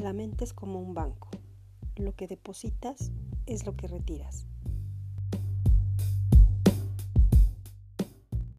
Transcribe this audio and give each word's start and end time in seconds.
La 0.00 0.14
mente 0.14 0.44
es 0.44 0.54
como 0.54 0.80
un 0.80 0.94
banco. 0.94 1.28
Lo 1.96 2.16
que 2.16 2.26
depositas 2.26 3.12
es 3.44 3.66
lo 3.66 3.76
que 3.76 3.86
retiras. 3.86 4.46